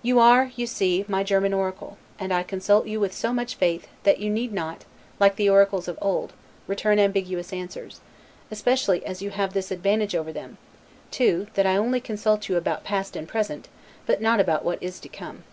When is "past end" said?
12.82-13.28